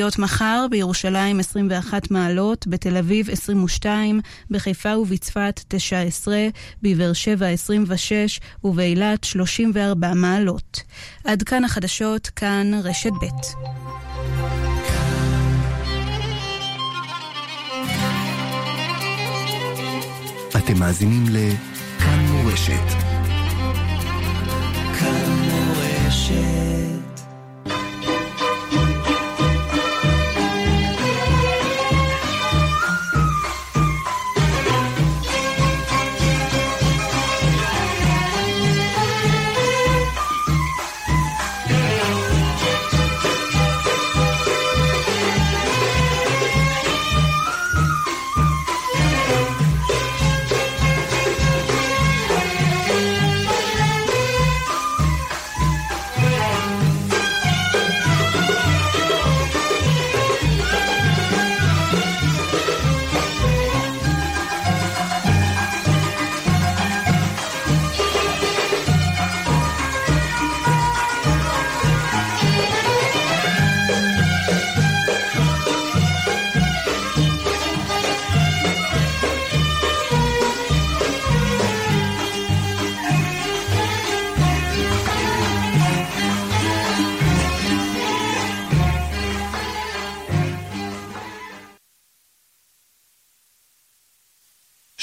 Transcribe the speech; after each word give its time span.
להיות 0.00 0.18
מחר 0.18 0.66
בירושלים 0.70 1.40
21 1.40 2.10
מעלות, 2.10 2.66
בתל 2.66 2.96
אביב 2.96 3.30
22, 3.30 4.20
בחיפה 4.50 4.98
ובצפת 4.98 5.60
19, 5.68 6.48
בבאר 6.82 7.12
שבע 7.12 7.46
26 7.46 8.40
ובאילת 8.64 9.24
34 9.24 10.14
מעלות. 10.14 10.80
עד 11.24 11.42
כאן 11.42 11.64
החדשות, 11.64 12.26
כאן 12.26 12.70
רשת 12.84 13.10
ב'. 13.10 13.26
אתם 20.56 20.78
מאזינים 20.78 21.24
לכאן 21.30 22.26
מורשת. 22.28 23.03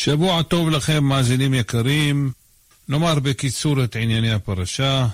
שבוע 0.03 0.44
טוב 0.44 0.69
לכם, 0.69 1.03
מאזינים 1.03 1.53
יקרים. 1.53 2.31
נאמר 2.89 3.19
בקיצור 3.19 3.83
את 3.83 3.95
ענייני 3.95 4.31
הפרשה. 4.31 5.07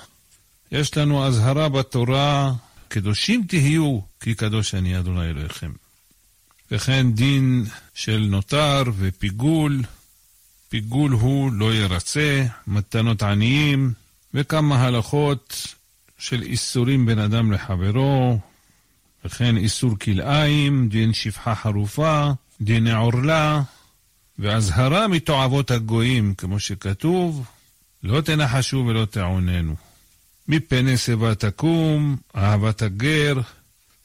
יש 0.71 0.97
לנו 0.97 1.25
אזהרה 1.27 1.69
בתורה, 1.69 2.53
קדושים 2.87 3.45
תהיו, 3.47 3.99
כי 4.19 4.35
קדוש 4.35 4.75
אני 4.75 4.99
אדוני 4.99 5.29
אלוהיכם. 5.29 5.71
וכן 6.71 7.11
דין 7.11 7.65
של 7.93 8.27
נותר 8.29 8.83
ופיגול. 8.97 9.83
פיגול 10.69 11.11
הוא 11.11 11.51
לא 11.51 11.73
ירצה, 11.73 12.45
מתנות 12.67 13.23
עניים, 13.23 13.93
וכמה 14.33 14.81
הלכות 14.81 15.67
של 16.17 16.41
איסורים 16.41 17.05
בין 17.05 17.19
אדם 17.19 17.51
לחברו, 17.51 18.39
וכן 19.25 19.57
איסור 19.57 19.99
כלאיים, 19.99 20.89
דין 20.89 21.13
שפחה 21.13 21.55
חרופה, 21.55 22.31
דיני 22.61 22.93
עורלה, 22.93 23.61
ואזהרה 24.39 25.07
מתועבות 25.07 25.71
הגויים, 25.71 26.33
כמו 26.37 26.59
שכתוב, 26.59 27.45
לא 28.03 28.21
תנחשו 28.21 28.83
ולא 28.87 29.05
תעוננו. 29.05 29.75
מפני 30.47 30.97
שיבה 30.97 31.35
תקום, 31.35 32.17
אהבת 32.35 32.81
הגר, 32.81 33.33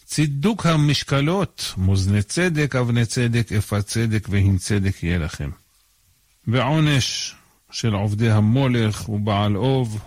צידוק 0.04 0.66
המשקלות, 0.66 1.74
מאזני 1.76 2.22
צדק, 2.22 2.76
אבני 2.76 3.06
צדק, 3.06 3.52
איפה 3.52 3.82
צדק 3.82 4.26
והן 4.30 4.58
צדק 4.58 5.02
יהיה 5.02 5.18
לכם. 5.18 5.50
ועונש 6.46 7.34
של 7.70 7.92
עובדי 7.94 8.30
המולך 8.30 9.08
ובעל 9.08 9.56
אוב, 9.56 10.00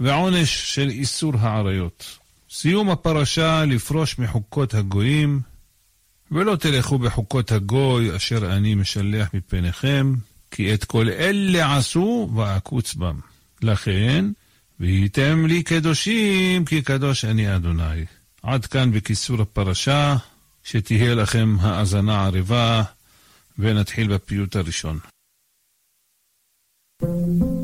ועונש 0.00 0.74
של 0.74 0.88
איסור 0.88 1.32
העריות. 1.40 2.18
סיום 2.50 2.90
הפרשה 2.90 3.64
לפרוש 3.64 4.18
מחוקות 4.18 4.74
הגויים, 4.74 5.40
ולא 6.30 6.56
תלכו 6.56 6.98
בחוקות 6.98 7.52
הגוי 7.52 8.16
אשר 8.16 8.56
אני 8.56 8.74
משלח 8.74 9.28
מפניכם, 9.34 10.14
כי 10.50 10.74
את 10.74 10.84
כל 10.84 11.08
אלה 11.08 11.76
עשו 11.76 12.30
ואקוץ 12.36 12.94
בם. 12.94 13.20
לכן, 13.62 14.24
והייתם 14.80 15.46
לי 15.46 15.62
קדושים, 15.62 16.64
כי 16.64 16.82
קדוש 16.82 17.24
אני 17.24 17.56
אדוני. 17.56 18.04
עד 18.42 18.66
כאן 18.66 18.92
בקיצור 18.92 19.42
הפרשה, 19.42 20.16
שתהיה 20.64 21.14
לכם 21.14 21.56
האזנה 21.60 22.24
ערבה, 22.24 22.82
ונתחיל 23.58 24.14
בפיוט 24.14 24.56
הראשון. 24.56 24.98
thank 27.02 27.42
you 27.42 27.55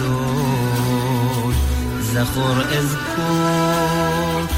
ذخور 0.00 1.54
زخور 2.12 2.58
از 2.78 2.96
کن 3.16 4.48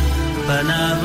پناه 0.49 1.03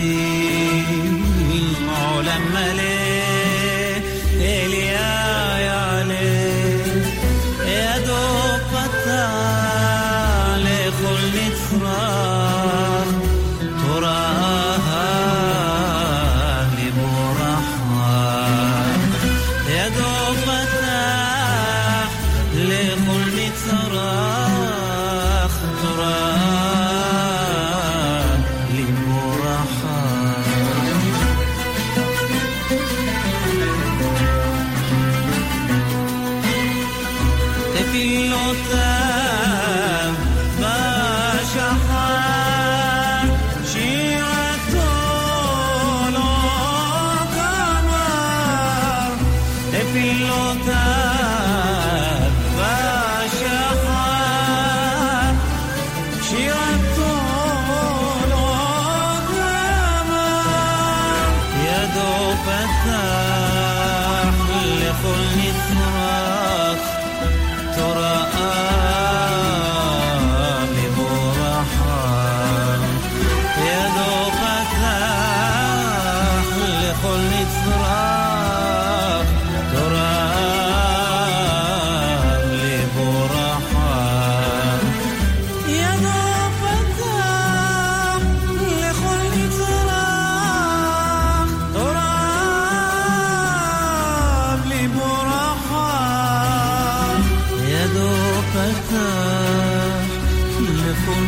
العلم 0.00 1.24
الملك 2.28 2.99
time 50.64 51.39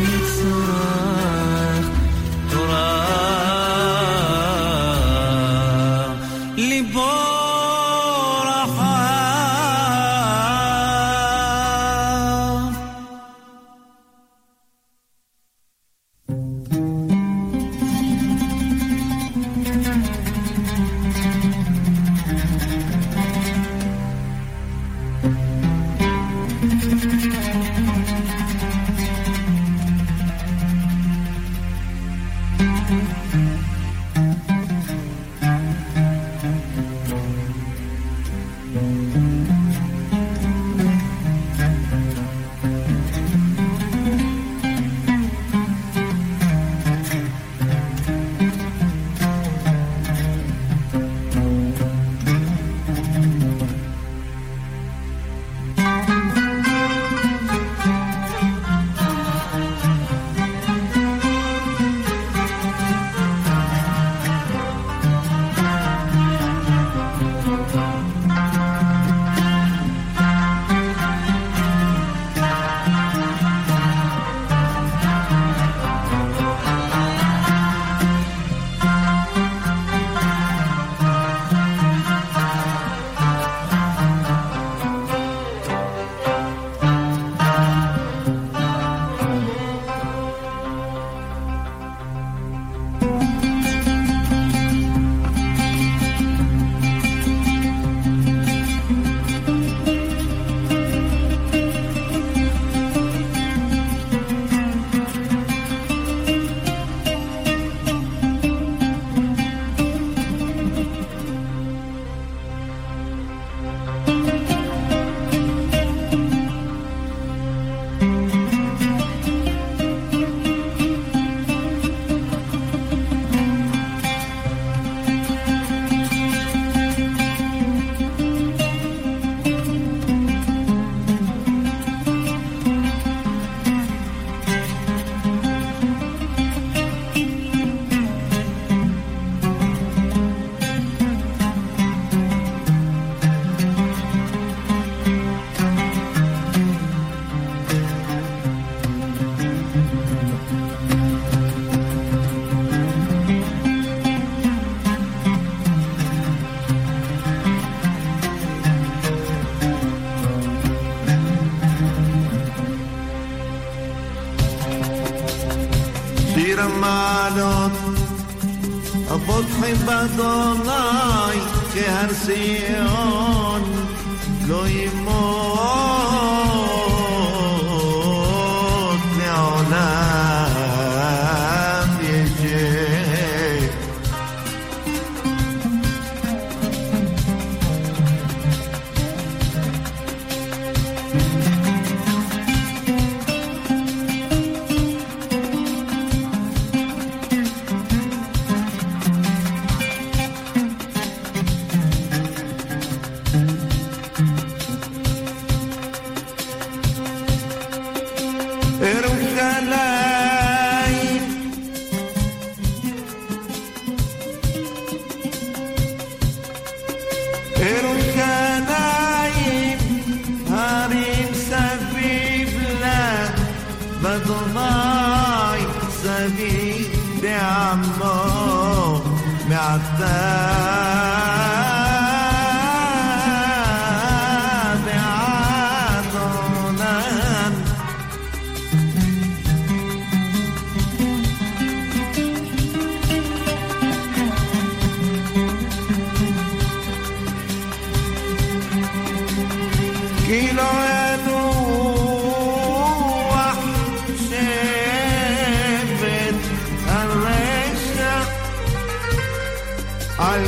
it's 0.05 0.43
not 0.43 1.32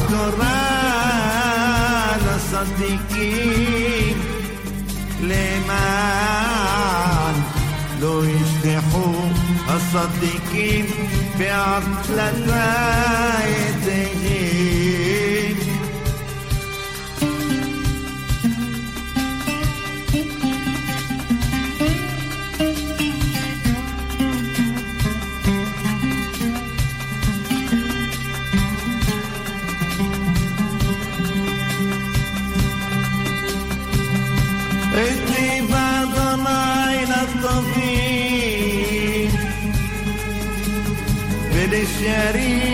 الدران 0.04 1.14
الصديقين 2.34 4.16
لمن 5.20 6.54
لو 8.02 8.22
يشتحوا 8.22 9.30
الصديقين 9.76 10.86
بعطلة 11.40 12.64
يديهم 13.46 14.43
جريح 42.04 42.73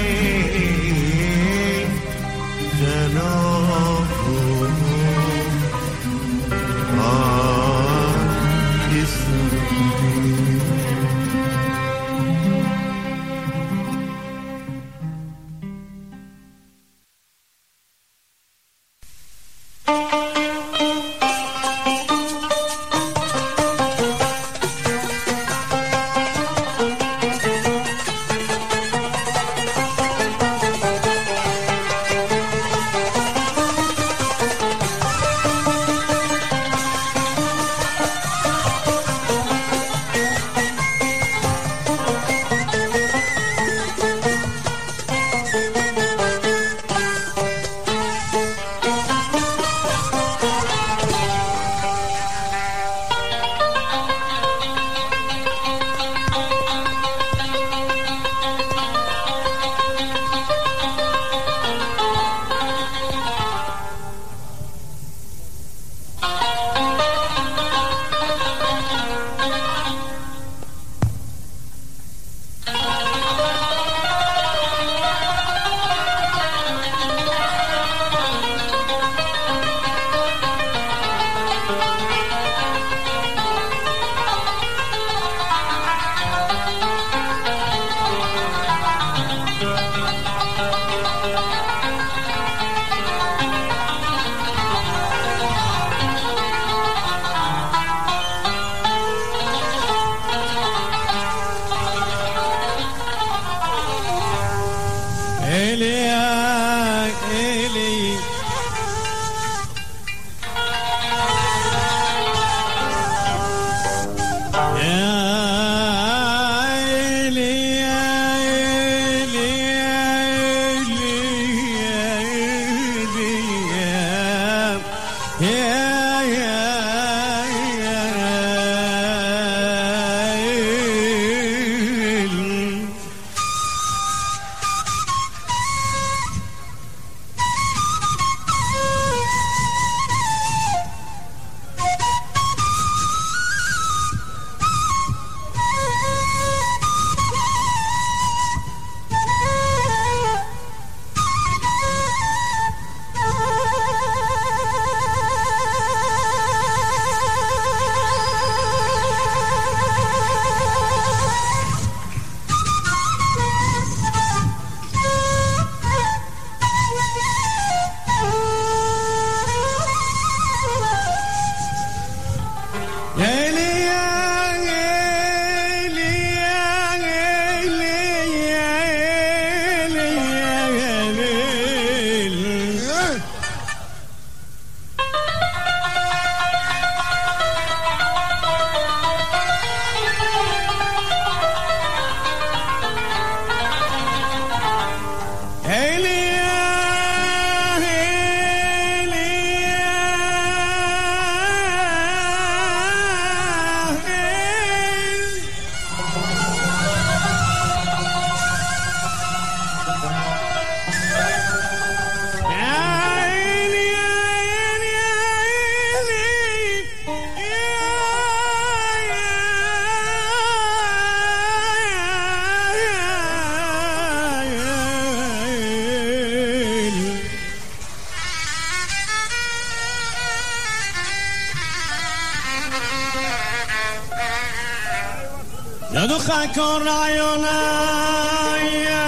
ידוך 236.52 236.64
כל 236.64 236.82
רעיוני 236.88 237.48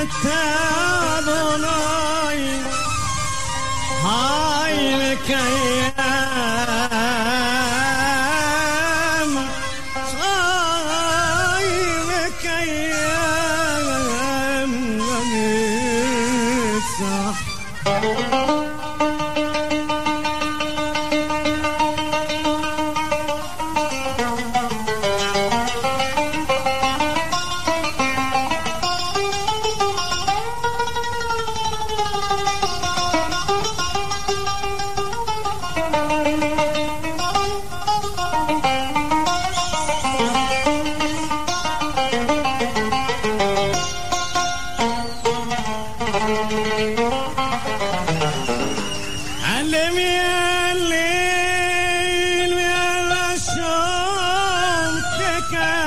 אתה 0.02 0.42
אדוני 1.18 2.62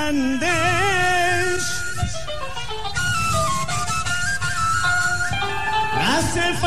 Fernández. 0.05 0.45
Gracias, 5.95 6.59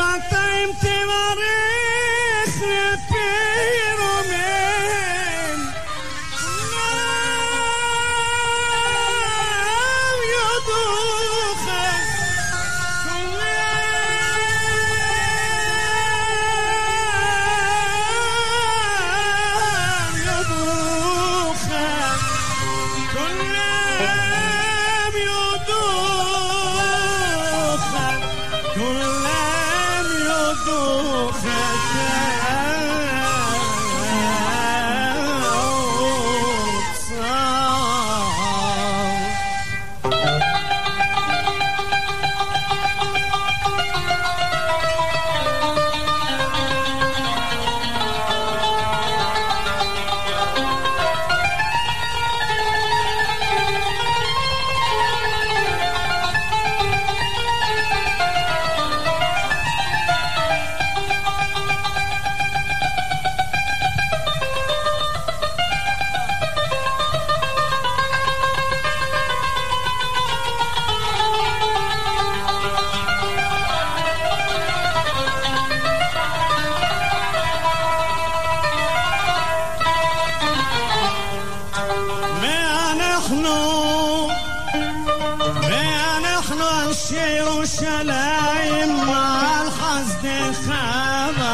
Sama-sama 90.51 91.53